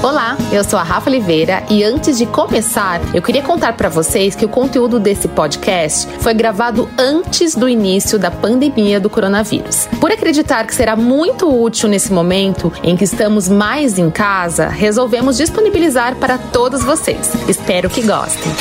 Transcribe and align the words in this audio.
Olá, 0.00 0.38
eu 0.52 0.62
sou 0.62 0.78
a 0.78 0.84
Rafa 0.84 1.10
Oliveira 1.10 1.64
e 1.68 1.82
antes 1.82 2.16
de 2.16 2.24
começar, 2.24 3.00
eu 3.12 3.20
queria 3.20 3.42
contar 3.42 3.72
para 3.72 3.88
vocês 3.88 4.36
que 4.36 4.44
o 4.44 4.48
conteúdo 4.48 5.00
desse 5.00 5.26
podcast 5.26 6.06
foi 6.20 6.32
gravado 6.34 6.88
antes 6.96 7.56
do 7.56 7.68
início 7.68 8.16
da 8.16 8.30
pandemia 8.30 9.00
do 9.00 9.10
coronavírus. 9.10 9.88
Por 10.00 10.12
acreditar 10.12 10.64
que 10.68 10.74
será 10.74 10.94
muito 10.94 11.48
útil 11.52 11.88
nesse 11.88 12.12
momento 12.12 12.72
em 12.84 12.96
que 12.96 13.02
estamos 13.02 13.48
mais 13.48 13.98
em 13.98 14.08
casa, 14.08 14.68
resolvemos 14.68 15.36
disponibilizar 15.36 16.14
para 16.14 16.38
todos 16.38 16.84
vocês. 16.84 17.32
Espero 17.48 17.90
que 17.90 18.02
gostem. 18.02 18.52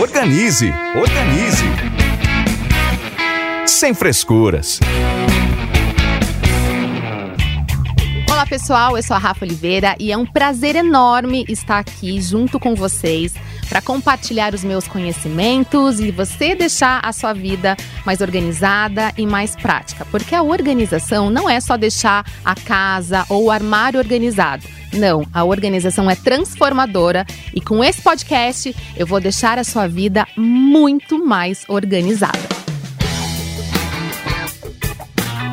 Organize, 0.00 0.72
organize. 0.94 1.64
Sem 3.66 3.92
frescuras. 3.92 4.80
Olá 8.46 8.50
pessoal, 8.50 8.96
eu 8.96 9.02
sou 9.02 9.16
a 9.16 9.18
Rafa 9.18 9.44
Oliveira 9.44 9.96
e 9.98 10.12
é 10.12 10.16
um 10.16 10.24
prazer 10.24 10.76
enorme 10.76 11.44
estar 11.48 11.80
aqui 11.80 12.20
junto 12.20 12.60
com 12.60 12.76
vocês 12.76 13.34
para 13.68 13.82
compartilhar 13.82 14.54
os 14.54 14.62
meus 14.62 14.86
conhecimentos 14.86 15.98
e 15.98 16.12
você 16.12 16.54
deixar 16.54 17.04
a 17.04 17.12
sua 17.12 17.32
vida 17.32 17.76
mais 18.04 18.20
organizada 18.20 19.12
e 19.18 19.26
mais 19.26 19.56
prática. 19.56 20.06
Porque 20.12 20.32
a 20.32 20.44
organização 20.44 21.28
não 21.28 21.50
é 21.50 21.58
só 21.58 21.76
deixar 21.76 22.24
a 22.44 22.54
casa 22.54 23.26
ou 23.28 23.46
o 23.46 23.50
armário 23.50 23.98
organizado. 23.98 24.62
Não, 24.92 25.26
a 25.34 25.42
organização 25.42 26.08
é 26.08 26.14
transformadora 26.14 27.26
e 27.52 27.60
com 27.60 27.82
esse 27.82 28.00
podcast 28.00 28.76
eu 28.96 29.08
vou 29.08 29.18
deixar 29.18 29.58
a 29.58 29.64
sua 29.64 29.88
vida 29.88 30.24
muito 30.36 31.18
mais 31.18 31.64
organizada. 31.66 32.65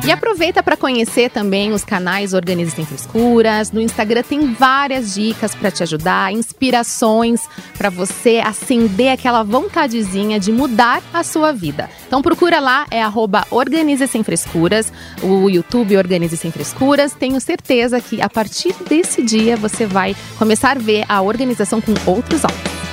E 0.06 0.12
aproveita 0.12 0.62
para 0.62 0.76
conhecer 0.76 1.30
também 1.30 1.72
os 1.72 1.82
canais 1.82 2.34
Organize 2.34 2.72
Sem 2.72 2.84
Frescuras. 2.84 3.72
No 3.72 3.80
Instagram 3.80 4.22
tem 4.22 4.52
várias 4.52 5.14
dicas 5.14 5.54
para 5.54 5.70
te 5.70 5.82
ajudar, 5.82 6.30
inspirações 6.30 7.40
para 7.78 7.88
você 7.88 8.38
acender 8.44 9.10
aquela 9.10 9.42
vontadezinha 9.42 10.38
de 10.38 10.52
mudar 10.52 11.02
a 11.10 11.24
sua 11.24 11.52
vida. 11.52 11.88
Então 12.06 12.20
procura 12.20 12.60
lá, 12.60 12.86
é 12.90 13.02
arroba 13.02 13.46
Organize 13.50 14.06
Sem 14.06 14.22
Frescuras, 14.22 14.92
o 15.22 15.48
YouTube 15.48 15.96
Organize 15.96 16.36
Sem 16.36 16.52
Frescuras. 16.52 17.14
Tenho 17.14 17.40
certeza 17.40 17.98
que 17.98 18.20
a 18.20 18.28
partir 18.28 18.74
desse 18.86 19.22
dia 19.22 19.56
você 19.56 19.86
vai 19.86 20.14
começar 20.38 20.76
a 20.76 20.80
ver 20.80 21.06
a 21.08 21.22
organização 21.22 21.80
com 21.80 21.94
outros 22.04 22.44
olhos. 22.44 22.84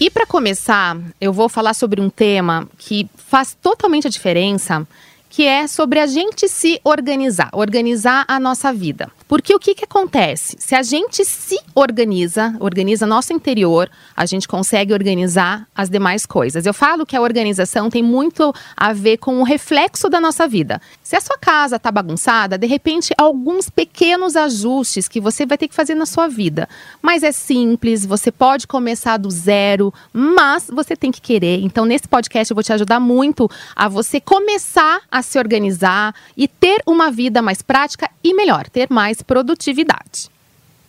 E 0.00 0.08
para 0.08 0.24
começar, 0.24 0.96
eu 1.20 1.32
vou 1.32 1.48
falar 1.48 1.74
sobre 1.74 2.00
um 2.00 2.08
tema 2.08 2.68
que 2.78 3.10
faz 3.16 3.58
totalmente 3.60 4.06
a 4.06 4.10
diferença 4.10 4.86
que 5.28 5.44
é 5.44 5.66
sobre 5.66 6.00
a 6.00 6.06
gente 6.06 6.48
se 6.48 6.80
organizar, 6.84 7.50
organizar 7.52 8.24
a 8.26 8.40
nossa 8.40 8.72
vida. 8.72 9.10
Porque 9.28 9.54
o 9.54 9.58
que, 9.58 9.74
que 9.74 9.84
acontece? 9.84 10.56
Se 10.58 10.74
a 10.74 10.82
gente 10.82 11.22
se 11.22 11.58
organiza, 11.74 12.56
organiza 12.58 13.06
nosso 13.06 13.34
interior, 13.34 13.90
a 14.16 14.24
gente 14.24 14.48
consegue 14.48 14.94
organizar 14.94 15.68
as 15.74 15.90
demais 15.90 16.24
coisas. 16.24 16.64
Eu 16.64 16.72
falo 16.72 17.04
que 17.04 17.14
a 17.14 17.20
organização 17.20 17.90
tem 17.90 18.02
muito 18.02 18.54
a 18.74 18.94
ver 18.94 19.18
com 19.18 19.38
o 19.38 19.44
reflexo 19.44 20.08
da 20.08 20.18
nossa 20.18 20.48
vida. 20.48 20.80
Se 21.02 21.14
a 21.14 21.20
sua 21.20 21.36
casa 21.36 21.76
está 21.76 21.92
bagunçada, 21.92 22.56
de 22.56 22.66
repente, 22.66 23.12
alguns 23.18 23.68
pequenos 23.68 24.34
ajustes 24.34 25.06
que 25.06 25.20
você 25.20 25.44
vai 25.44 25.58
ter 25.58 25.68
que 25.68 25.74
fazer 25.74 25.94
na 25.94 26.06
sua 26.06 26.26
vida. 26.26 26.66
Mas 27.02 27.22
é 27.22 27.30
simples, 27.30 28.06
você 28.06 28.32
pode 28.32 28.66
começar 28.66 29.18
do 29.18 29.30
zero, 29.30 29.92
mas 30.10 30.70
você 30.72 30.96
tem 30.96 31.12
que 31.12 31.20
querer. 31.20 31.60
Então, 31.62 31.84
nesse 31.84 32.08
podcast, 32.08 32.50
eu 32.50 32.54
vou 32.54 32.64
te 32.64 32.72
ajudar 32.72 32.98
muito 32.98 33.50
a 33.76 33.88
você 33.88 34.20
começar 34.20 35.02
a 35.10 35.17
se 35.22 35.38
organizar 35.38 36.14
e 36.36 36.46
ter 36.46 36.82
uma 36.86 37.10
vida 37.10 37.42
mais 37.42 37.62
prática 37.62 38.10
e 38.22 38.32
melhor, 38.34 38.68
ter 38.68 38.88
mais 38.90 39.08
mais 39.08 39.22
produtividade. 39.22 40.28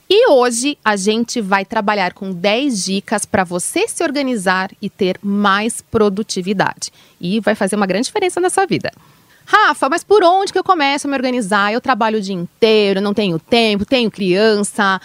E 0.10 0.30
hoje 0.30 0.78
a 0.84 0.96
gente 0.96 1.40
vai 1.40 1.64
trabalhar 1.64 2.14
com 2.14 2.34
10 2.34 2.84
dicas 2.84 3.24
para 3.24 3.44
você 3.44 3.88
se 3.88 4.04
organizar 4.04 4.72
e 4.82 4.90
ter 4.90 5.20
mais 5.22 5.82
produtividade. 5.82 6.92
E 7.22 7.40
vai 7.40 7.54
fazer 7.54 7.76
uma 7.76 7.86
grande 7.86 8.08
diferença 8.08 8.40
na 8.42 8.50
sua 8.50 8.66
vida. 8.66 8.92
Rafa, 9.46 9.88
mas 9.88 10.04
por 10.04 10.24
onde 10.24 10.52
que 10.52 10.60
eu 10.60 10.64
começo 10.64 11.08
a 11.08 11.10
me 11.10 11.16
organizar? 11.16 11.72
Eu 11.72 11.80
trabalho 11.80 12.18
o 12.18 12.22
dia 12.22 12.36
inteiro, 12.36 13.00
não 13.00 13.14
tenho 13.14 13.38
tempo, 13.40 13.86
tenho 13.86 14.10
criança. 14.10 15.00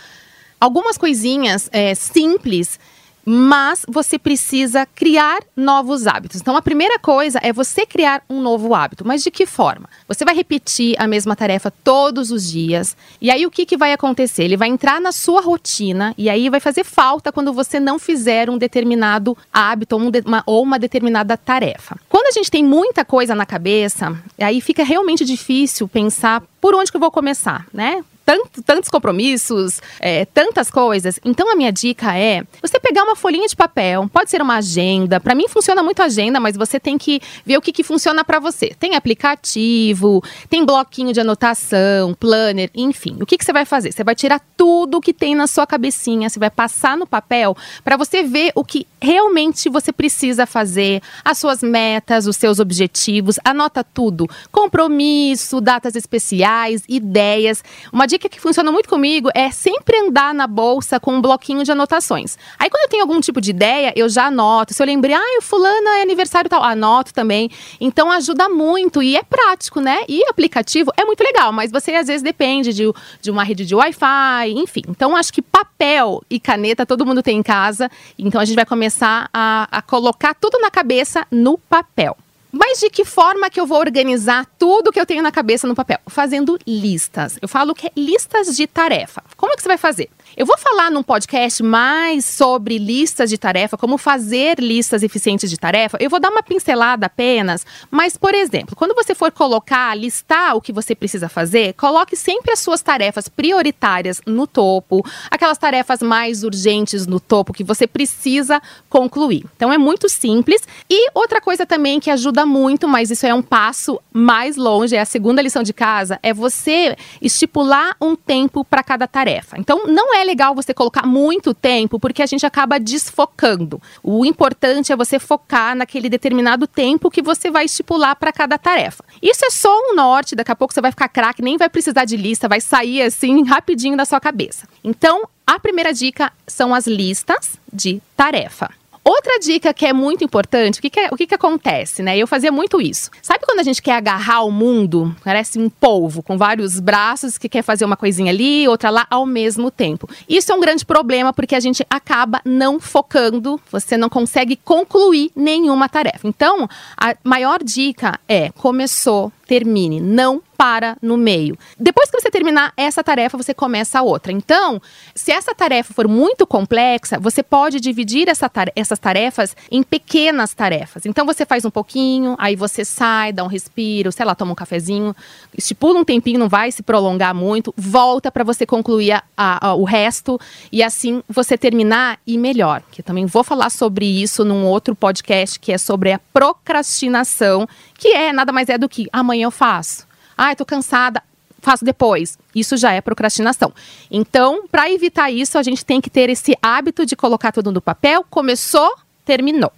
Algumas 0.59 0.97
coisinhas 0.97 1.69
é, 1.71 1.95
simples 1.95 2.81
mas 3.25 3.85
você 3.89 4.19
precisa 4.19 4.87
criar 4.87 5.43
novos 5.57 6.07
hábitos. 6.07 6.41
Então, 6.41 6.57
a 6.57 6.63
primeira 6.63 6.99
coisa 6.99 7.39
é 7.43 7.53
você 7.53 7.87
criar 7.87 8.23
um 8.29 8.41
novo 8.41 8.75
hábito. 8.75 9.07
Mas 9.07 9.23
de 9.23 9.31
que 9.31 9.47
forma? 9.47 9.89
Você 10.07 10.25
vai 10.25 10.35
repetir 10.35 10.95
a 10.99 11.07
mesma 11.07 11.35
tarefa 11.35 11.73
todos 11.83 12.31
os 12.31 12.51
dias. 12.51 12.97
E 13.21 13.31
aí, 13.31 13.47
o 13.47 13.51
que, 13.51 13.65
que 13.65 13.77
vai 13.77 13.93
acontecer? 13.93 14.45
Ele 14.45 14.57
vai 14.57 14.69
entrar 14.69 15.01
na 15.01 15.13
sua 15.13 15.41
rotina 15.41 16.15
e 16.19 16.29
aí 16.29 16.51
vai 16.51 16.61
fazer 16.61 16.85
falta 16.85 17.33
quando 17.33 17.53
você 17.53 17.81
não 17.81 17.99
fizer 17.99 18.51
um 18.51 18.59
determinado 18.59 19.37
hábito 19.53 19.97
ou, 19.97 20.03
um 20.03 20.11
uma, 20.25 20.43
ou 20.47 20.63
uma 20.63 20.79
determinada 20.79 21.37
tarefa. 21.37 21.97
Quando 22.09 22.27
a 22.27 22.33
gente 22.33 22.51
tem 22.51 22.65
muita 22.65 23.05
coisa 23.05 23.35
na 23.35 23.47
cabeça, 23.47 24.17
aí 24.39 24.61
fica 24.61 24.85
realmente 24.85 25.25
difícil 25.25 25.89
pensar 25.89 26.43
por 26.61 26.75
onde 26.75 26.91
que 26.91 26.97
eu 26.97 27.01
vou 27.01 27.11
começar, 27.11 27.67
né? 27.73 28.03
Tanto, 28.25 28.63
tantos 28.63 28.89
compromissos, 28.89 29.81
é, 30.01 30.25
tantas 30.25 30.71
coisas. 30.71 31.21
Então 31.25 31.51
a 31.51 31.57
minha 31.57 31.71
dica 31.71 32.17
é 32.17 32.43
você 32.61 32.81
pegar 32.81 33.05
uma 33.05 33.15
folhinha 33.15 33.47
de 33.47 33.55
papel, 33.55 34.09
pode 34.13 34.31
ser 34.31 34.41
uma 34.41 34.57
agenda. 34.57 35.21
Para 35.21 35.35
mim 35.35 35.49
funciona 35.49 35.83
muito 35.83 36.03
agenda, 36.03 36.41
mas 36.41 36.57
você 36.57 36.81
tem 36.81 36.97
que 36.97 37.21
ver 37.45 37.59
o 37.59 37.63
que, 37.63 37.73
que 37.73 37.83
funciona 37.83 38.25
para 38.25 38.39
você. 38.39 38.75
Tem 38.79 38.95
aplicativo, 38.95 40.23
tem 40.49 40.65
bloquinho 40.65 41.13
de 41.13 41.21
anotação, 41.21 42.15
planner, 42.15 42.71
enfim. 42.75 43.17
O 43.21 43.27
que, 43.27 43.37
que 43.37 43.45
você 43.45 43.53
vai 43.53 43.65
fazer? 43.65 43.93
Você 43.93 44.03
vai 44.03 44.15
tirar 44.15 44.41
tudo 44.57 45.01
que 45.01 45.13
tem 45.13 45.35
na 45.35 45.47
sua 45.47 45.67
cabecinha, 45.67 46.29
você 46.29 46.39
vai 46.39 46.51
passar 46.51 46.97
no 46.97 47.07
papel 47.07 47.57
para 47.83 47.97
você 47.97 48.23
ver 48.23 48.53
o 48.55 48.65
que 48.65 48.87
realmente 49.01 49.69
você 49.69 49.93
precisa 49.93 50.47
fazer, 50.47 51.03
as 51.25 51.39
suas 51.39 51.63
metas, 51.63 52.27
os 52.27 52.37
seus 52.37 52.59
objetivos. 52.59 53.39
Anota 53.45 53.85
tudo: 53.85 54.29
compromisso, 54.51 55.61
datas 55.61 55.95
especiais, 55.95 56.83
ideias. 56.89 57.63
Uma 57.93 58.07
que 58.19 58.41
funciona 58.41 58.71
muito 58.71 58.89
comigo 58.89 59.29
é 59.35 59.51
sempre 59.51 59.97
andar 59.99 60.35
na 60.35 60.47
bolsa 60.47 60.99
com 61.01 61.15
um 61.15 61.21
bloquinho 61.21 61.65
de 61.65 61.73
anotações. 61.73 62.37
Aí 62.59 62.71
quando 62.71 62.85
eu 62.85 62.89
tenho 62.89 63.03
algum 63.03 63.21
tipo 63.21 63.41
de 63.41 63.51
ideia, 63.51 63.93
eu 63.97 64.09
já 64.09 64.27
anoto. 64.27 64.75
Se 64.75 64.83
eu 64.83 64.87
lembrei, 64.87 65.15
ah, 65.15 65.39
o 65.39 65.43
fulano 65.43 65.89
é 65.89 66.03
aniversário 66.03 66.49
tal, 66.49 66.63
anoto 66.63 67.13
também. 67.13 67.51
Então 67.81 68.11
ajuda 68.11 68.49
muito 68.49 69.03
e 69.03 69.17
é 69.17 69.23
prático, 69.23 69.81
né? 69.81 70.05
E 70.09 70.25
aplicativo 70.29 70.93
é 70.97 71.05
muito 71.05 71.23
legal, 71.23 71.53
mas 71.53 71.71
você 71.71 71.93
às 71.95 72.07
vezes 72.07 72.23
depende 72.23 72.73
de, 72.73 72.85
de 73.21 73.31
uma 73.31 73.45
rede 73.45 73.65
de 73.65 73.75
Wi-Fi, 73.75 74.53
enfim. 74.57 74.83
Então 74.89 75.17
acho 75.17 75.33
que 75.33 75.43
papel 75.43 76.23
e 76.31 76.39
caneta 76.41 76.87
todo 76.87 77.07
mundo 77.07 77.23
tem 77.23 77.39
em 77.39 77.43
casa. 77.43 77.91
Então 78.19 78.41
a 78.41 78.45
gente 78.45 78.57
vai 78.57 78.67
começar 78.67 79.29
a, 79.33 79.69
a 79.71 79.83
colocar 79.83 80.35
tudo 80.35 80.59
na 80.59 80.71
cabeça 80.71 81.27
no 81.31 81.59
papel. 81.59 82.17
Mas 82.57 82.79
de 82.79 82.89
que 82.89 83.05
forma 83.05 83.51
que 83.51 83.61
eu 83.61 83.67
vou 83.67 83.81
organizar 83.81 84.47
tudo 84.57 84.93
que 84.93 85.01
eu 85.01 85.05
tenho 85.05 85.25
na 85.25 85.33
cabeça 85.33 85.67
no 85.67 85.75
papel? 85.75 85.99
Fazendo 86.07 86.57
listas. 86.65 87.37
Eu 87.43 87.49
falo 87.49 87.75
que 87.75 87.89
é 87.89 87.91
listas 87.97 88.57
de 88.57 88.65
tarefa. 88.65 89.25
Como 89.37 89.53
é 89.53 89.57
que 89.57 89.63
você 89.63 89.67
vai 89.67 89.77
fazer? 89.77 90.09
Eu 90.37 90.47
vou 90.47 90.59
falar 90.59 90.91
num 90.91 91.03
podcast 91.03 91.63
mais 91.63 92.25
sobre 92.25 92.79
listas 92.79 93.31
de 93.31 93.39
tarefa, 93.39 93.77
como 93.77 93.99
fazer 93.99 94.59
listas 94.59 95.03
eficientes 95.03 95.51
de 95.51 95.57
tarefa. 95.57 95.97
Eu 96.01 96.11
vou 96.11 96.19
dar 96.19 96.31
uma 96.31 96.43
pincelada 96.43 97.07
apenas, 97.07 97.65
mas, 97.91 98.17
por 98.17 98.35
exemplo, 98.35 98.75
quando 98.75 98.95
você 98.95 99.15
for 99.15 99.31
colocar, 99.31 99.95
listar 99.97 100.57
o 100.57 100.61
que 100.61 100.73
você 100.73 100.95
precisa 100.95 101.29
fazer, 101.29 101.75
coloque 101.75 102.17
sempre 102.17 102.53
as 102.53 102.59
suas 102.61 102.81
tarefas 102.81 103.29
prioritárias 103.29 104.21
no 104.27 104.47
topo, 104.47 105.05
aquelas 105.31 105.59
tarefas 105.59 106.01
mais 106.01 106.43
urgentes 106.43 107.07
no 107.07 107.21
topo 107.21 107.53
que 107.53 107.63
você 107.63 107.87
precisa 107.87 108.61
concluir. 108.89 109.45
Então 109.55 109.73
é 109.73 109.79
muito 109.79 110.09
simples. 110.09 110.63
E 110.89 111.11
outra 111.15 111.41
coisa 111.41 111.67
também 111.67 112.01
que 112.01 112.11
ajuda 112.11 112.45
muito, 112.47 112.89
mas 112.89 113.11
isso 113.11 113.27
é 113.27 113.35
um 113.35 113.43
passo 113.43 114.01
mais 114.13 114.57
longe, 114.57 114.97
é 114.97 115.01
a 115.01 115.05
segunda 115.05 115.43
lição 115.43 115.63
de 115.63 115.73
casa, 115.73 116.19
é 116.23 116.33
você 116.33 116.97
estipular 117.21 117.97
um 118.01 118.17
tempo 118.17 118.65
para 118.65 118.83
cada 118.83 119.07
tarefa. 119.07 119.59
Então 119.59 119.87
não 119.87 120.05
Não 120.05 120.21
é 120.25 120.27
legal 120.27 120.55
você 120.55 120.75
colocar 120.75 121.07
muito 121.07 121.55
tempo, 121.55 122.01
porque 122.01 122.23
a 122.23 122.27
gente 122.27 122.45
acaba 122.45 122.81
desfocando. 122.81 123.81
O 124.03 124.25
importante 124.25 124.93
é 124.93 124.97
você 124.97 125.19
focar 125.19 125.77
naquele 125.77 126.09
determinado 126.09 126.67
tempo 126.67 127.11
que 127.11 127.23
você 127.23 127.51
vai 127.51 127.67
estipular 127.67 128.17
para 128.17 128.33
cada 128.33 128.59
tarefa. 128.59 129.05
Isso 129.23 129.45
é 129.45 129.51
só 129.51 129.71
um 129.71 129.95
norte, 129.95 130.35
daqui 130.35 130.51
a 130.51 130.57
pouco 130.57 130.73
você 130.73 130.81
vai 130.81 130.91
ficar 130.91 131.09
craque, 131.09 131.43
nem 131.43 131.57
vai 131.57 131.69
precisar 131.69 132.05
de 132.05 132.17
lista, 132.17 132.49
vai 132.49 132.61
sair 132.61 133.03
assim 133.03 133.45
rapidinho 133.45 133.97
da 133.97 134.05
sua 134.05 134.19
cabeça. 134.21 134.67
Então, 134.83 135.29
a 135.47 135.61
primeira 135.61 135.93
dica 135.93 136.33
são 136.47 136.75
as 136.75 136.87
listas 136.87 137.59
de 137.73 138.01
tarefa. 138.17 138.71
Outra 139.05 139.39
dica 139.39 139.75
que 139.75 139.85
é 139.85 139.93
muito 139.93 140.25
importante, 140.25 140.79
o 140.79 140.83
que, 140.83 140.89
que, 140.89 140.99
é, 140.99 141.09
o 141.13 141.17
que, 141.17 141.27
que 141.27 141.35
acontece, 141.35 142.03
né? 142.03 142.17
Eu 142.17 142.27
fazia 142.27 142.51
muito 142.51 142.81
isso. 142.81 143.11
Sabe 143.21 143.45
quando 143.45 143.61
a 143.61 143.63
gente 143.63 143.83
quer 143.83 143.97
agarrar 143.97 144.45
o 144.45 144.51
mundo? 144.51 145.15
Parece 145.23 145.59
um 145.59 145.69
polvo 145.69 146.23
com 146.23 146.39
vários 146.39 146.81
braços 146.81 147.37
que 147.37 147.47
quer 147.47 147.63
fazer 147.63 147.85
uma 147.85 147.99
coisinha 147.99 148.33
ali, 148.33 148.67
outra 148.67 148.89
lá 148.89 149.07
ao 149.11 149.27
mesmo 149.27 149.71
tempo. 149.71 150.09
Isso 150.27 150.51
é 150.51 150.55
um 150.55 150.61
grande 150.61 150.87
problema 150.87 151.35
porque 151.35 151.55
a 151.55 151.61
gente 151.61 151.85
acaba 151.91 152.41
não 152.47 152.81
focando, 152.81 153.61
você 153.71 153.99
não 153.99 154.09
consegue 154.09 154.57
concluir 154.57 155.31
nenhuma 155.37 155.87
tarefa. 155.87 156.27
Então, 156.27 156.67
a 156.97 157.15
maior 157.23 157.63
dica 157.63 158.19
é: 158.27 158.51
começou, 158.53 159.31
termine, 159.47 160.01
não 160.01 160.43
para 160.57 160.97
no 161.03 161.17
meio. 161.17 161.59
Depois 161.79 162.11
que 162.11 162.21
você 162.21 162.31
terminar 162.31 162.73
essa 162.77 163.05
tarefa, 163.05 163.37
você 163.37 163.53
começa 163.53 163.99
a 163.99 164.03
outra. 164.03 164.33
Então, 164.33 164.81
se 165.15 165.31
essa 165.31 165.55
tarefa 165.55 165.93
for 165.93 166.09
muito 166.09 166.47
complexa, 166.47 167.19
você 167.19 167.43
pode 167.43 167.81
dividir 167.81 168.29
essa 168.29 168.49
tar 168.49 168.73
essas 168.75 168.99
tarefas 168.99 169.57
em 169.71 169.83
pequenas 169.83 170.55
tarefas. 170.55 171.05
Então, 171.07 171.27
você 171.27 171.45
faz 171.45 171.65
um 171.65 171.71
pouquinho, 171.71 172.35
aí 172.39 172.57
você 172.57 172.85
sai, 172.85 173.33
dá 173.33 173.45
um 173.45 173.49
respiro, 173.49 174.11
sei 174.11 174.25
lá, 174.25 174.35
toma 174.35 174.53
um 174.53 174.55
cafezinho, 174.55 175.15
estipula 175.57 176.01
um 176.01 176.05
tempinho, 176.05 176.39
não 176.39 176.49
vai 176.49 176.73
se 176.73 176.83
prolongar 176.83 177.35
muito, 177.35 177.75
volta 177.77 178.31
para 178.31 178.45
você 178.45 178.65
concluir 178.65 179.13
a, 179.13 179.23
a, 179.37 179.75
o 179.75 179.85
resto 179.85 180.41
e 180.73 180.83
assim 180.83 181.23
você 181.29 181.59
terminar 181.59 182.19
e 182.27 182.39
melhor. 182.39 182.83
Que 182.91 183.01
eu 183.01 183.05
também 183.05 183.27
vou 183.27 183.45
falar 183.45 183.71
sobre 183.71 184.07
isso 184.07 184.45
num 184.45 184.65
outro 184.65 184.95
podcast 184.95 185.59
que 185.59 185.73
é 185.73 185.79
sobre 185.79 186.13
a 186.13 186.21
procrastinação, 186.33 187.69
que 187.99 188.09
é 188.09 188.33
nada 188.33 188.53
mais 188.53 188.69
é 188.69 188.79
do 188.79 188.89
que 188.89 189.07
amanhã 189.13 189.34
eu 189.43 189.51
faço. 189.51 190.07
Ah, 190.37 190.55
tô 190.55 190.65
cansada, 190.65 191.23
faço 191.61 191.85
depois. 191.85 192.39
Isso 192.55 192.77
já 192.77 192.93
é 192.93 193.01
procrastinação. 193.01 193.73
Então, 194.11 194.67
para 194.69 194.91
evitar 194.91 195.31
isso, 195.31 195.59
a 195.59 195.63
gente 195.63 195.85
tem 195.85 196.01
que 196.01 196.11
ter 196.11 196.29
esse 196.29 196.57
hábito 196.63 197.07
de 197.07 197.17
colocar 197.17 197.53
tudo 197.53 197.73
no 197.73 197.81
papel. 197.81 198.25
Começou, 198.29 198.95
terminou. 199.25 199.73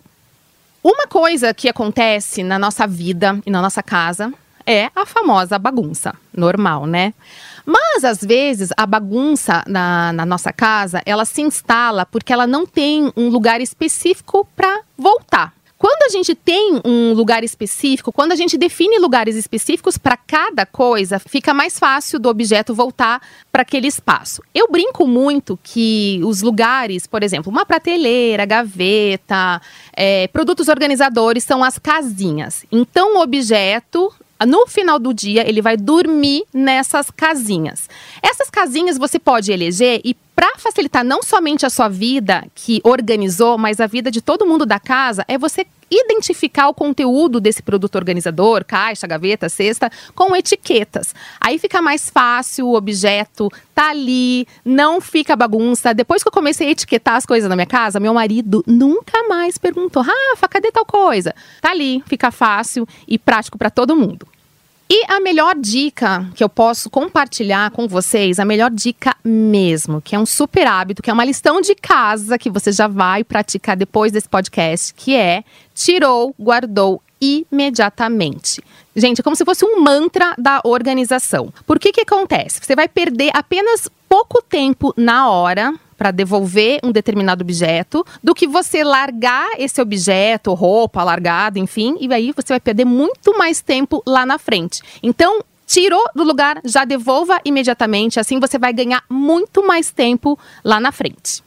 Uma 0.82 1.06
coisa 1.06 1.52
que 1.52 1.68
acontece 1.68 2.42
na 2.42 2.58
nossa 2.58 2.86
vida 2.86 3.40
e 3.44 3.50
na 3.50 3.60
nossa 3.60 3.82
casa 3.82 4.32
é 4.66 4.90
a 4.94 5.06
famosa 5.06 5.58
bagunça. 5.58 6.14
Normal, 6.32 6.86
né? 6.86 7.14
Mas, 7.64 8.04
às 8.04 8.20
vezes, 8.20 8.70
a 8.76 8.86
bagunça 8.86 9.64
na, 9.66 10.12
na 10.12 10.26
nossa 10.26 10.52
casa, 10.52 11.02
ela 11.04 11.24
se 11.24 11.42
instala 11.42 12.06
porque 12.06 12.32
ela 12.32 12.46
não 12.46 12.66
tem 12.66 13.12
um 13.16 13.28
lugar 13.28 13.60
específico 13.60 14.46
para 14.54 14.82
voltar. 14.96 15.52
Quando 15.78 16.02
a 16.05 16.08
gente 16.08 16.34
tem 16.34 16.81
um 16.84 17.12
lugar 17.12 17.44
específico, 17.44 18.11
quando 18.11 18.32
a 18.32 18.37
gente 18.37 18.56
define 18.56 18.99
lugares 18.99 19.37
específicos 19.37 19.99
para 19.99 20.17
cada 20.17 20.64
coisa, 20.64 21.19
fica 21.19 21.52
mais 21.52 21.78
fácil 21.78 22.19
do 22.19 22.31
objeto 22.31 22.75
voltar 22.75 23.20
para 23.52 23.61
aquele 23.61 23.87
espaço. 23.87 24.43
Eu 24.55 24.69
brinco 24.70 25.06
muito 25.06 25.58
que 25.62 26.19
os 26.25 26.40
lugares, 26.40 27.06
por 27.06 27.23
exemplo, 27.23 27.52
uma 27.52 27.67
prateleira, 27.67 28.46
gaveta, 28.46 29.61
é, 29.93 30.26
produtos 30.28 30.69
organizadores 30.69 31.44
são 31.44 31.62
as 31.62 31.78
casinhas. 31.78 32.64
Então, 32.73 33.17
o 33.17 33.20
objeto 33.20 34.11
no 34.44 34.67
final 34.67 34.99
do 34.99 35.14
dia, 35.14 35.49
ele 35.49 35.62
vai 35.62 35.76
dormir 35.76 36.44
nessas 36.52 37.11
casinhas. 37.11 37.88
Essas 38.23 38.50
casinhas 38.50 38.99
você 38.99 39.19
pode 39.19 39.50
eleger 39.50 40.00
e 40.05 40.14
para 40.36 40.58
facilitar 40.58 41.02
não 41.02 41.22
somente 41.22 41.64
a 41.64 41.70
sua 41.70 41.88
vida 41.88 42.44
que 42.54 42.82
organizou, 42.84 43.56
mas 43.56 43.80
a 43.80 43.86
vida 43.86 44.10
de 44.10 44.20
todo 44.20 44.44
mundo 44.46 44.66
da 44.66 44.78
casa, 44.78 45.24
é 45.26 45.38
você 45.38 45.66
identificar 45.90 46.68
o 46.68 46.74
conteúdo 46.74 47.40
desse 47.40 47.62
produto 47.62 47.96
organizador, 47.96 48.62
caixa, 48.62 49.06
gaveta, 49.06 49.48
cesta, 49.48 49.90
com 50.14 50.36
etiquetas. 50.36 51.14
Aí 51.40 51.58
fica 51.58 51.80
mais 51.80 52.10
fácil, 52.10 52.66
o 52.66 52.74
objeto 52.74 53.50
tá 53.74 53.90
ali, 53.90 54.46
não 54.62 55.00
fica 55.00 55.34
bagunça. 55.34 55.94
Depois 55.94 56.22
que 56.22 56.28
eu 56.28 56.32
comecei 56.32 56.68
a 56.68 56.70
etiquetar 56.72 57.14
as 57.14 57.24
coisas 57.24 57.48
na 57.48 57.56
minha 57.56 57.66
casa, 57.66 57.98
meu 57.98 58.12
marido 58.12 58.62
nunca 58.66 59.26
mais 59.28 59.56
perguntou: 59.56 60.02
"Rafa, 60.02 60.48
cadê 60.48 60.70
tal 60.70 60.84
coisa?". 60.84 61.34
Tá 61.62 61.70
ali, 61.70 62.02
fica 62.06 62.30
fácil 62.30 62.86
e 63.08 63.18
prático 63.18 63.56
para 63.56 63.70
todo 63.70 63.96
mundo. 63.96 64.26
E 64.88 65.04
a 65.08 65.18
melhor 65.18 65.56
dica 65.56 66.30
que 66.34 66.44
eu 66.44 66.48
posso 66.48 66.88
compartilhar 66.88 67.72
com 67.72 67.88
vocês, 67.88 68.38
a 68.38 68.44
melhor 68.44 68.70
dica 68.70 69.16
mesmo, 69.24 70.00
que 70.00 70.14
é 70.14 70.18
um 70.18 70.26
super 70.26 70.64
hábito, 70.64 71.02
que 71.02 71.10
é 71.10 71.12
uma 71.12 71.24
lição 71.24 71.60
de 71.60 71.74
casa 71.74 72.38
que 72.38 72.48
você 72.48 72.70
já 72.70 72.86
vai 72.86 73.24
praticar 73.24 73.76
depois 73.76 74.12
desse 74.12 74.28
podcast, 74.28 74.94
que 74.94 75.16
é 75.16 75.42
tirou, 75.74 76.32
guardou 76.38 77.02
imediatamente. 77.20 78.62
Gente, 78.94 79.20
é 79.20 79.24
como 79.24 79.34
se 79.34 79.44
fosse 79.44 79.64
um 79.64 79.80
mantra 79.80 80.34
da 80.38 80.60
organização. 80.62 81.52
Por 81.66 81.80
que 81.80 81.92
que 81.92 82.02
acontece? 82.02 82.60
Você 82.62 82.76
vai 82.76 82.86
perder 82.86 83.30
apenas 83.34 83.88
pouco 84.08 84.40
tempo 84.40 84.94
na 84.96 85.28
hora 85.28 85.74
para 85.96 86.10
devolver 86.10 86.81
um 86.82 86.93
determinado 86.93 87.43
objeto 87.43 88.04
do 88.22 88.34
que 88.34 88.46
você 88.46 88.84
largar 88.84 89.48
esse 89.58 89.81
objeto, 89.81 90.54
roupa 90.54 91.02
largada, 91.02 91.58
enfim, 91.58 91.96
e 92.00 92.12
aí 92.12 92.32
você 92.32 92.48
vai 92.48 92.60
perder 92.60 92.84
muito 92.84 93.37
mais 93.37 93.60
tempo 93.62 94.02
lá 94.06 94.26
na 94.26 94.38
frente. 94.38 94.82
Então, 95.02 95.43
tirou 95.66 96.04
do 96.14 96.22
lugar, 96.22 96.60
já 96.64 96.84
devolva 96.84 97.40
imediatamente, 97.44 98.20
assim 98.20 98.38
você 98.38 98.58
vai 98.58 98.72
ganhar 98.72 99.02
muito 99.08 99.66
mais 99.66 99.90
tempo 99.90 100.38
lá 100.64 100.78
na 100.78 100.93
frente. 100.93 101.45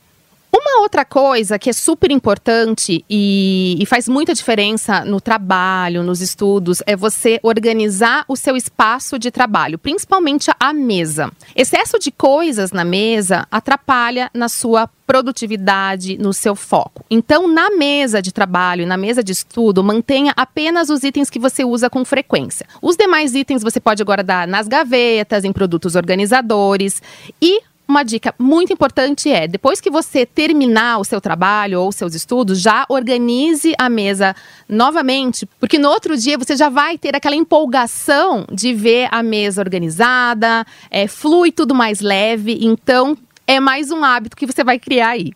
Uma 0.52 0.82
outra 0.82 1.06
coisa 1.06 1.60
que 1.60 1.70
é 1.70 1.74
super 1.74 2.12
importante 2.12 3.06
e, 3.10 3.78
e, 3.80 3.86
faz 3.86 4.08
muita 4.08 4.34
diferença 4.34 5.06
no 5.06 5.22
trabalho, 5.22 6.04
nos 6.04 6.22
estudos, 6.22 6.82
é 6.86 6.96
você 6.96 7.40
organizar 7.44 8.26
o 8.28 8.36
seu 8.36 8.58
espaço 8.58 9.20
de 9.20 9.30
trabalho, 9.30 9.78
principalmente 9.78 10.50
a 10.60 10.74
mesa. 10.74 11.32
Excesso 11.56 12.00
de 12.00 12.12
coisas 12.12 12.72
na 12.72 12.84
mesa 12.84 13.48
atrapalha 13.52 14.32
na 14.34 14.50
sua 14.50 14.90
produtividade, 15.06 16.18
no 16.20 16.32
seu 16.34 16.56
foco. 16.56 17.04
Então, 17.10 17.48
na 17.48 17.72
mesa 17.72 18.22
de 18.22 18.32
trabalho 18.32 18.86
na 18.86 18.98
mesa 18.98 19.24
de 19.24 19.32
estudo, 19.32 19.84
mantenha 19.84 20.34
apenas 20.36 20.90
os 20.90 21.04
itens 21.04 21.30
que 21.30 21.40
você 21.40 21.64
usa 21.64 21.90
com 21.90 22.06
frequência. 22.06 22.68
Os 22.82 22.96
demais 22.96 23.34
itens 23.34 23.64
você 23.64 23.80
pode 23.80 24.04
guardar 24.04 24.48
nas 24.48 24.68
gavetas, 24.68 25.44
em 25.44 25.52
produtos 25.52 25.96
organizadores 25.96 27.02
e 27.42 27.62
uma 27.90 28.04
dica 28.04 28.36
muito 28.38 28.72
importante 28.72 29.32
é, 29.32 29.48
depois 29.48 29.82
que 29.82 29.90
você 29.90 30.24
terminar 30.24 31.00
o 31.00 31.04
seu 31.04 31.20
trabalho 31.20 31.82
ou 31.82 31.92
seus 31.92 32.14
estudos, 32.14 32.62
já 32.62 32.86
organize 32.88 33.74
a 33.80 33.90
mesa 33.90 34.36
novamente, 34.68 35.48
porque 35.60 35.80
no 35.80 35.90
outro 35.90 36.16
dia 36.16 36.38
você 36.38 36.56
já 36.56 36.70
vai 36.70 37.00
ter 37.00 37.16
aquela 37.16 37.36
empolgação 37.36 38.46
de 38.52 38.76
ver 38.76 39.08
a 39.12 39.24
mesa 39.24 39.60
organizada, 39.60 40.66
é, 40.92 41.08
flui 41.08 41.52
tudo 41.52 41.74
mais 41.74 42.00
leve, 42.00 42.60
então 42.62 43.18
é 43.48 43.60
mais 43.60 43.90
um 43.90 44.04
hábito 44.04 44.38
que 44.38 44.46
você 44.46 44.64
vai 44.64 44.78
criar 44.78 45.10
aí. 45.10 45.34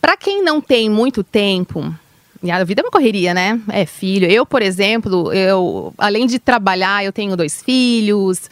Para 0.00 0.16
quem 0.16 0.44
não 0.44 0.60
tem 0.60 0.88
muito 0.88 1.24
tempo, 1.24 1.92
a 2.48 2.62
vida 2.62 2.80
é 2.80 2.84
uma 2.84 2.92
correria, 2.92 3.34
né? 3.34 3.60
É 3.68 3.84
filho. 3.84 4.30
Eu, 4.30 4.46
por 4.46 4.62
exemplo, 4.62 5.32
eu 5.32 5.92
além 5.98 6.28
de 6.28 6.38
trabalhar, 6.38 7.04
eu 7.04 7.12
tenho 7.12 7.36
dois 7.36 7.60
filhos. 7.60 8.48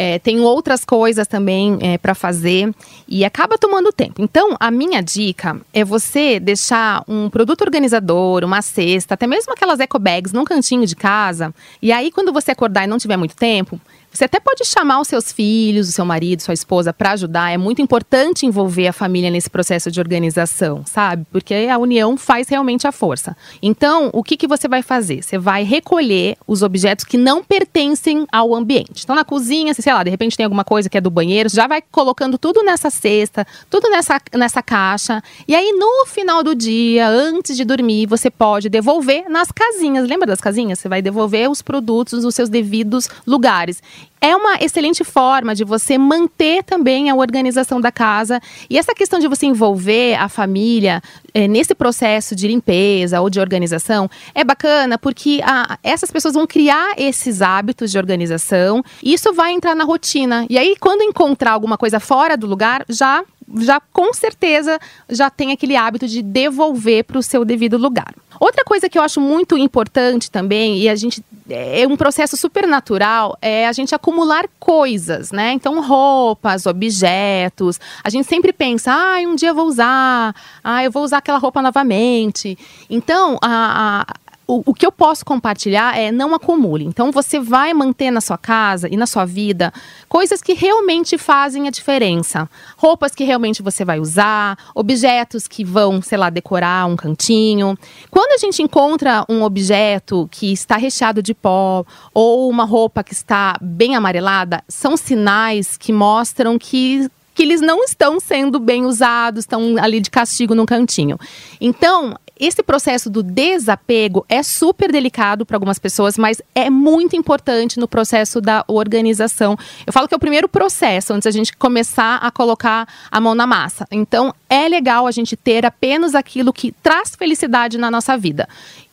É, 0.00 0.16
tenho 0.20 0.44
outras 0.44 0.84
coisas 0.84 1.26
também 1.26 1.76
é, 1.80 1.98
para 1.98 2.14
fazer 2.14 2.72
e 3.08 3.24
acaba 3.24 3.58
tomando 3.58 3.92
tempo. 3.92 4.22
Então, 4.22 4.56
a 4.60 4.70
minha 4.70 5.02
dica 5.02 5.60
é 5.72 5.84
você 5.84 6.38
deixar 6.38 7.02
um 7.08 7.28
produto 7.28 7.62
organizador, 7.62 8.44
uma 8.44 8.62
cesta, 8.62 9.14
até 9.14 9.26
mesmo 9.26 9.52
aquelas 9.52 9.80
eco 9.80 9.98
bags 9.98 10.32
num 10.32 10.44
cantinho 10.44 10.86
de 10.86 10.94
casa. 10.94 11.52
E 11.82 11.90
aí, 11.90 12.12
quando 12.12 12.32
você 12.32 12.52
acordar 12.52 12.84
e 12.84 12.86
não 12.86 12.96
tiver 12.96 13.16
muito 13.16 13.34
tempo, 13.34 13.80
você 14.18 14.24
até 14.24 14.40
pode 14.40 14.64
chamar 14.64 15.00
os 15.00 15.06
seus 15.06 15.30
filhos, 15.30 15.88
o 15.88 15.92
seu 15.92 16.04
marido, 16.04 16.42
sua 16.42 16.52
esposa 16.52 16.92
para 16.92 17.12
ajudar. 17.12 17.52
É 17.52 17.56
muito 17.56 17.80
importante 17.80 18.46
envolver 18.46 18.88
a 18.88 18.92
família 18.92 19.30
nesse 19.30 19.48
processo 19.48 19.92
de 19.92 20.00
organização, 20.00 20.82
sabe? 20.84 21.24
Porque 21.30 21.54
a 21.70 21.78
união 21.78 22.16
faz 22.16 22.48
realmente 22.48 22.84
a 22.84 22.90
força. 22.90 23.36
Então, 23.62 24.10
o 24.12 24.24
que, 24.24 24.36
que 24.36 24.48
você 24.48 24.66
vai 24.66 24.82
fazer? 24.82 25.22
Você 25.22 25.38
vai 25.38 25.62
recolher 25.62 26.36
os 26.48 26.62
objetos 26.62 27.04
que 27.04 27.16
não 27.16 27.44
pertencem 27.44 28.26
ao 28.32 28.56
ambiente. 28.56 29.04
Então, 29.04 29.14
na 29.14 29.24
cozinha, 29.24 29.72
sei 29.72 29.92
lá, 29.92 30.02
de 30.02 30.10
repente 30.10 30.36
tem 30.36 30.42
alguma 30.42 30.64
coisa 30.64 30.88
que 30.88 30.98
é 30.98 31.00
do 31.00 31.10
banheiro, 31.12 31.48
já 31.48 31.68
vai 31.68 31.80
colocando 31.80 32.36
tudo 32.36 32.64
nessa 32.64 32.90
cesta, 32.90 33.46
tudo 33.70 33.88
nessa, 33.88 34.20
nessa 34.34 34.60
caixa. 34.60 35.22
E 35.46 35.54
aí, 35.54 35.70
no 35.70 36.06
final 36.06 36.42
do 36.42 36.56
dia, 36.56 37.06
antes 37.06 37.56
de 37.56 37.64
dormir, 37.64 38.06
você 38.06 38.32
pode 38.32 38.68
devolver 38.68 39.28
nas 39.28 39.52
casinhas. 39.52 40.08
Lembra 40.08 40.26
das 40.26 40.40
casinhas? 40.40 40.80
Você 40.80 40.88
vai 40.88 41.00
devolver 41.00 41.48
os 41.48 41.62
produtos 41.62 42.24
nos 42.24 42.34
seus 42.34 42.48
devidos 42.48 43.08
lugares 43.24 43.80
é 44.20 44.34
uma 44.34 44.56
excelente 44.60 45.04
forma 45.04 45.54
de 45.54 45.64
você 45.64 45.96
manter 45.96 46.62
também 46.64 47.10
a 47.10 47.14
organização 47.14 47.80
da 47.80 47.92
casa. 47.92 48.40
E 48.68 48.78
essa 48.78 48.94
questão 48.94 49.18
de 49.18 49.28
você 49.28 49.46
envolver 49.46 50.14
a 50.14 50.28
família 50.28 51.02
é, 51.32 51.46
nesse 51.46 51.74
processo 51.74 52.34
de 52.34 52.48
limpeza 52.48 53.20
ou 53.20 53.30
de 53.30 53.40
organização 53.40 54.10
é 54.34 54.44
bacana 54.44 54.98
porque 54.98 55.40
a, 55.44 55.78
essas 55.82 56.10
pessoas 56.10 56.34
vão 56.34 56.46
criar 56.46 56.94
esses 56.96 57.40
hábitos 57.40 57.90
de 57.90 57.98
organização 57.98 58.82
e 59.02 59.12
isso 59.14 59.32
vai 59.32 59.52
entrar 59.52 59.74
na 59.74 59.84
rotina. 59.84 60.46
E 60.50 60.58
aí, 60.58 60.74
quando 60.78 61.02
encontrar 61.02 61.52
alguma 61.52 61.78
coisa 61.78 62.00
fora 62.00 62.36
do 62.36 62.46
lugar, 62.46 62.84
já 62.88 63.24
já 63.60 63.80
com 63.80 64.12
certeza 64.12 64.78
já 65.08 65.30
tem 65.30 65.52
aquele 65.52 65.74
hábito 65.74 66.06
de 66.06 66.22
devolver 66.22 67.04
para 67.04 67.18
o 67.18 67.22
seu 67.22 67.46
devido 67.46 67.78
lugar. 67.78 68.14
Outra 68.40 68.64
coisa 68.64 68.88
que 68.88 68.98
eu 68.98 69.02
acho 69.02 69.20
muito 69.20 69.56
importante 69.56 70.30
também, 70.30 70.78
e 70.78 70.88
a 70.88 70.94
gente 70.94 71.22
é 71.48 71.86
um 71.86 71.96
processo 71.96 72.36
super 72.36 72.66
natural, 72.66 73.36
é 73.40 73.66
a 73.66 73.72
gente 73.72 73.94
acumular 73.94 74.44
coisas, 74.58 75.32
né? 75.32 75.52
Então, 75.52 75.82
roupas, 75.82 76.66
objetos. 76.66 77.80
A 78.04 78.10
gente 78.10 78.28
sempre 78.28 78.52
pensa, 78.52 78.92
ah, 78.92 79.18
um 79.20 79.34
dia 79.34 79.48
eu 79.48 79.54
vou 79.54 79.66
usar, 79.66 80.34
ah, 80.62 80.84
eu 80.84 80.90
vou 80.90 81.02
usar 81.02 81.18
aquela 81.18 81.38
roupa 81.38 81.62
novamente. 81.62 82.58
Então, 82.90 83.38
a, 83.42 84.04
a 84.06 84.27
o, 84.48 84.62
o, 84.64 84.72
que 84.72 84.86
eu 84.86 84.90
posso 84.90 85.26
compartilhar 85.26 85.96
é 85.98 86.10
não 86.10 86.34
acumule. 86.34 86.86
Então 86.86 87.12
você 87.12 87.38
vai 87.38 87.74
manter 87.74 88.10
na 88.10 88.22
sua 88.22 88.38
casa 88.38 88.88
e 88.90 88.96
na 88.96 89.06
sua 89.06 89.26
vida 89.26 89.70
coisas 90.08 90.40
que 90.40 90.54
realmente 90.54 91.18
fazem 91.18 91.68
a 91.68 91.70
diferença. 91.70 92.48
Roupas 92.78 93.14
que 93.14 93.24
realmente 93.24 93.62
você 93.62 93.84
vai 93.84 94.00
usar, 94.00 94.56
objetos 94.74 95.46
que 95.46 95.62
vão, 95.62 96.00
sei 96.00 96.16
lá, 96.16 96.30
decorar 96.30 96.86
um 96.86 96.96
cantinho. 96.96 97.76
Quando 98.10 98.32
a 98.32 98.38
gente 98.38 98.62
encontra 98.62 99.22
um 99.28 99.42
objeto 99.42 100.26
que 100.30 100.50
está 100.50 100.78
recheado 100.78 101.22
de 101.22 101.34
pó 101.34 101.84
ou 102.14 102.48
uma 102.48 102.64
roupa 102.64 103.04
que 103.04 103.12
está 103.12 103.54
bem 103.60 103.94
amarelada, 103.94 104.64
são 104.66 104.96
sinais 104.96 105.76
que 105.76 105.92
mostram 105.92 106.58
que 106.58 107.10
que 107.38 107.44
eles 107.44 107.60
não 107.60 107.84
estão 107.84 108.18
sendo 108.18 108.58
bem 108.58 108.84
usados, 108.84 109.44
estão 109.44 109.76
ali 109.80 110.00
de 110.00 110.10
castigo 110.10 110.56
no 110.56 110.66
cantinho. 110.66 111.16
Então, 111.60 112.18
esse 112.38 112.62
processo 112.62 113.10
do 113.10 113.22
desapego 113.22 114.24
é 114.28 114.42
super 114.42 114.90
delicado 114.90 115.44
para 115.44 115.56
algumas 115.56 115.78
pessoas, 115.78 116.16
mas 116.16 116.40
é 116.54 116.70
muito 116.70 117.16
importante 117.16 117.78
no 117.78 117.88
processo 117.88 118.40
da 118.40 118.64
organização. 118.68 119.56
Eu 119.86 119.92
falo 119.92 120.06
que 120.06 120.14
é 120.14 120.16
o 120.16 120.20
primeiro 120.20 120.48
processo 120.48 121.12
antes 121.12 121.26
a 121.26 121.30
gente 121.30 121.56
começar 121.56 122.16
a 122.16 122.30
colocar 122.30 122.88
a 123.10 123.20
mão 123.20 123.34
na 123.34 123.46
massa. 123.46 123.86
Então, 123.90 124.34
é 124.48 124.68
legal 124.68 125.06
a 125.06 125.10
gente 125.10 125.36
ter 125.36 125.66
apenas 125.66 126.14
aquilo 126.14 126.52
que 126.52 126.72
traz 126.82 127.14
felicidade 127.16 127.78
na 127.78 127.90
nossa 127.90 128.16
vida. 128.16 128.48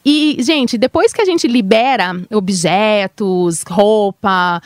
E, 0.06 0.38
gente, 0.40 0.78
depois 0.78 1.12
que 1.12 1.22
a 1.22 1.26
gente 1.26 1.48
libera 1.48 2.16
objetos, 2.32 3.64
roupa, 3.68 4.62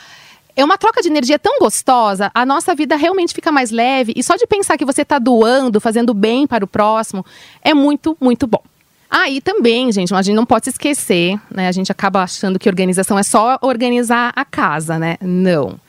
é 0.54 0.64
uma 0.64 0.76
troca 0.76 1.00
de 1.00 1.08
energia 1.08 1.38
tão 1.38 1.58
gostosa, 1.58 2.30
a 2.34 2.44
nossa 2.44 2.74
vida 2.74 2.94
realmente 2.96 3.32
fica 3.32 3.50
mais 3.50 3.70
leve 3.70 4.12
e 4.14 4.22
só 4.22 4.36
de 4.36 4.46
pensar 4.46 4.76
que 4.76 4.84
você 4.84 5.00
está 5.02 5.18
doando, 5.18 5.80
fazendo 5.80 6.12
bem 6.12 6.46
para 6.46 6.64
o 6.64 6.68
próximo, 6.68 7.24
é 7.62 7.72
muito, 7.72 8.16
muito 8.20 8.46
bom. 8.46 8.62
Aí 9.10 9.38
ah, 9.38 9.42
também, 9.42 9.90
gente, 9.90 10.14
a 10.14 10.22
gente 10.22 10.36
não 10.36 10.46
pode 10.46 10.66
se 10.66 10.70
esquecer, 10.70 11.36
né? 11.50 11.66
A 11.66 11.72
gente 11.72 11.90
acaba 11.90 12.22
achando 12.22 12.60
que 12.60 12.68
organização 12.68 13.18
é 13.18 13.24
só 13.24 13.58
organizar 13.60 14.32
a 14.36 14.44
casa, 14.44 15.00
né? 15.00 15.16
Não. 15.20 15.80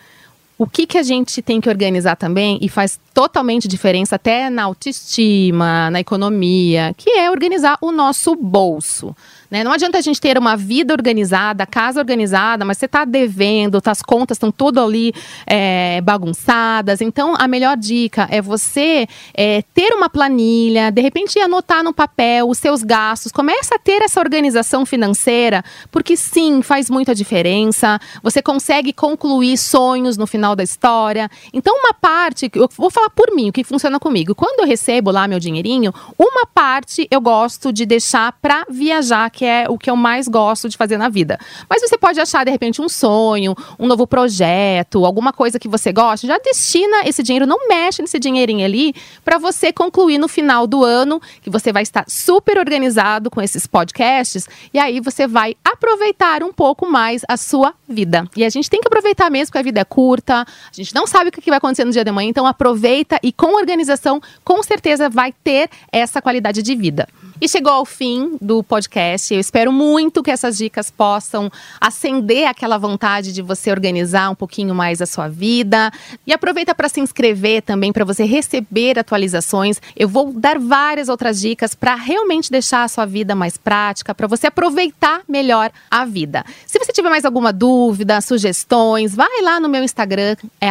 O 0.58 0.66
que, 0.66 0.88
que 0.88 0.98
a 0.98 1.04
gente 1.04 1.42
tem 1.42 1.62
que 1.62 1.70
organizar 1.70 2.16
também 2.16 2.58
e 2.62 2.70
faz 2.70 3.00
totalmente 3.13 3.68
diferença 3.68 4.16
até 4.16 4.50
na 4.50 4.63
autoestima, 4.63 5.92
na 5.92 6.00
economia, 6.00 6.96
que 6.98 7.12
é 7.12 7.30
organizar 7.30 7.78
o 7.80 7.92
nosso 7.92 8.36
bolso. 8.36 9.16
Né? 9.51 9.65
Não 9.65 9.74
adianta 9.74 9.98
a 9.98 10.01
gente 10.01 10.22
ter 10.22 10.38
uma 10.38 10.55
vida 10.55 10.93
organizada, 10.93 11.65
casa 11.65 12.00
organizada, 12.00 12.63
mas 12.63 12.77
você 12.77 12.86
está 12.86 13.03
devendo, 13.03 13.81
tá, 13.81 13.91
as 13.91 14.01
contas 14.01 14.38
estão 14.38 14.50
tudo 14.50 14.79
ali 14.79 15.13
é, 15.46 16.00
bagunçadas. 16.00 17.01
Então, 17.01 17.36
a 17.38 17.50
melhor 17.50 17.75
dica 17.75 18.29
é 18.31 18.41
você 18.41 19.05
é, 19.34 19.62
ter 19.74 19.93
uma 19.93 20.10
planilha, 20.10 20.89
de 20.89 21.01
repente 21.01 21.38
anotar 21.38 21.84
no 21.84 21.93
papel 21.93 22.48
os 22.48 22.60
seus 22.60 22.81
gastos. 22.81 23.34
Começa 23.34 23.75
a 23.75 23.77
ter 23.77 24.01
essa 24.01 24.22
organização 24.22 24.86
financeira, 24.86 25.65
porque 25.91 26.15
sim, 26.15 26.62
faz 26.62 26.89
muita 26.89 27.13
diferença. 27.13 28.00
Você 28.24 28.41
consegue 28.41 28.93
concluir 28.93 29.58
sonhos 29.58 30.15
no 30.15 30.25
final 30.25 30.55
da 30.55 30.63
história. 30.63 31.29
Então, 31.51 31.75
uma 31.77 31.93
parte, 31.93 32.50
eu 32.55 32.70
vou 32.77 32.89
falar 32.89 33.10
por 33.10 33.36
mim, 33.36 33.50
o 33.50 33.51
que 33.51 33.65
funciona 33.65 34.00
comigo. 34.00 34.34
Quando 34.34 34.62
eu 34.62 34.65
recebo 34.65 35.12
lá 35.12 35.27
meu 35.27 35.39
dinheirinho, 35.39 35.93
uma 36.17 36.46
parte 36.46 37.05
eu 37.12 37.20
gosto 37.20 37.74
de 37.74 37.86
deixar 37.86 38.31
para 38.41 38.65
viajar, 38.70 39.29
que 39.41 39.45
é 39.48 39.65
o 39.67 39.75
que 39.75 39.89
eu 39.89 39.95
mais 39.95 40.27
gosto 40.27 40.69
de 40.69 40.77
fazer 40.77 41.00
na 41.00 41.10
vida. 41.10 41.39
Mas 41.67 41.81
você 41.81 41.98
pode 41.98 42.19
achar, 42.19 42.45
de 42.45 42.51
repente, 42.51 42.79
um 42.79 42.88
sonho, 42.88 43.55
um 43.79 43.88
novo 43.88 44.05
projeto, 44.05 45.03
alguma 45.03 45.33
coisa 45.33 45.57
que 45.57 45.67
você 45.67 45.91
gosta, 45.91 46.27
já 46.27 46.38
destina 46.38 47.07
esse 47.07 47.24
dinheiro, 47.24 47.48
não 47.48 47.67
mexe 47.67 48.03
nesse 48.03 48.19
dinheirinho 48.19 48.63
ali, 48.63 48.93
para 49.25 49.39
você 49.39 49.74
concluir 49.74 50.19
no 50.19 50.27
final 50.27 50.67
do 50.67 50.86
ano, 50.86 51.19
que 51.41 51.50
você 51.50 51.74
vai 51.74 51.81
estar 51.81 52.05
super 52.07 52.60
organizado 52.60 53.31
com 53.31 53.41
esses 53.41 53.65
podcasts, 53.65 54.48
e 54.71 54.77
aí 54.77 55.00
você 55.00 55.25
vai 55.25 55.55
aproveitar 55.65 56.43
um 56.43 56.53
pouco 56.53 56.88
mais 56.88 57.24
a 57.27 57.36
sua 57.36 57.74
vida. 57.89 58.29
E 58.38 58.45
a 58.45 58.50
gente 58.50 58.69
tem 58.69 58.79
que 58.79 58.88
aproveitar 58.88 59.31
mesmo, 59.31 59.48
porque 59.48 59.57
a 59.57 59.63
vida 59.63 59.79
é 59.79 59.83
curta, 59.83 60.41
a 60.41 60.45
gente 60.71 60.93
não 60.93 61.07
sabe 61.07 61.29
o 61.29 61.31
que 61.31 61.50
vai 61.50 61.57
acontecer 61.57 61.83
no 61.83 61.91
dia 61.91 62.05
de 62.05 62.12
manhã, 62.12 62.29
então 62.29 62.45
aproveita 62.45 63.19
e 63.24 63.31
com 63.31 63.55
organização, 63.55 64.21
com 64.43 64.62
certeza 64.62 65.10
vai 65.10 65.33
ter 65.43 65.67
essa 65.91 66.21
qualidade 66.21 66.62
de 66.62 66.75
vida. 66.75 67.07
E 67.43 67.50
chegou 67.50 67.74
ao 67.74 67.86
fim 67.86 68.38
do 68.39 68.62
podcast. 68.62 69.33
Eu 69.33 69.39
espero 69.39 69.71
muito 69.71 70.21
que 70.21 70.29
essas 70.29 70.55
dicas 70.55 70.91
possam 70.91 71.51
acender 71.79 72.45
aquela 72.45 72.77
vontade 72.77 73.33
de 73.33 73.41
você 73.41 73.71
organizar 73.71 74.29
um 74.29 74.36
pouquinho 74.36 74.75
mais 74.75 75.01
a 75.01 75.07
sua 75.07 75.27
vida. 75.27 75.91
E 76.27 76.31
aproveita 76.31 76.75
para 76.75 76.88
se 76.88 77.00
inscrever 77.00 77.63
também 77.63 77.91
para 77.91 78.05
você 78.05 78.25
receber 78.25 79.00
atualizações. 79.00 79.81
Eu 79.98 80.07
vou 80.07 80.31
dar 80.31 80.60
várias 80.60 81.10
outras 81.10 81.41
dicas 81.41 81.74
para 81.74 81.95
realmente 81.95 82.51
deixar 82.51 82.83
a 82.83 82.88
sua 82.88 83.07
vida 83.07 83.33
mais 83.33 83.57
prática, 83.57 84.13
para 84.13 84.27
você 84.27 84.45
aproveitar 84.45 85.24
melhor 85.27 85.71
a 85.89 86.05
vida. 86.05 86.45
Se 86.67 86.77
você 86.77 86.93
tiver 86.93 87.10
mais 87.10 87.25
alguma 87.25 87.51
dúvida, 87.51 88.21
sugestões, 88.21 89.15
vai 89.15 89.41
lá 89.41 89.60
no 89.60 89.67
meu 89.67 89.83
Instagram, 89.83 90.36
é 90.60 90.69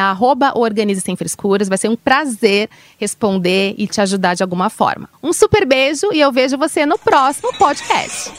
Organize 0.55 1.01
Sem 1.01 1.17
Frescuras. 1.17 1.69
Vai 1.69 1.79
ser 1.79 1.89
um 1.89 1.97
prazer 1.97 2.71
responder 2.97 3.75
e 3.77 3.89
te 3.89 4.01
ajudar 4.01 4.35
de 4.35 4.45
alguma 4.45 4.71
forma. 4.71 5.09
Um 5.21 5.33
super 5.33 5.67
beijo 5.67 6.13
e 6.13 6.21
eu 6.21 6.31
vejo 6.31 6.60
você 6.61 6.85
no 6.85 6.99
próximo 6.99 7.51
podcast. 7.55 8.31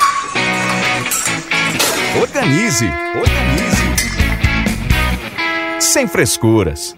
Organize, 2.22 2.86
organize. 3.16 3.82
Sem 5.80 6.08
frescuras. 6.08 6.96